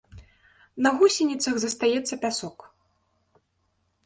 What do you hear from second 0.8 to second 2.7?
На гусеніцах застаецца пясок.